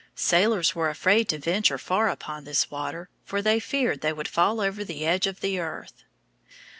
[0.15, 4.59] Sailors were afraid to venture far upon this water, for they feared they would fall
[4.59, 6.05] over the edge of the earth.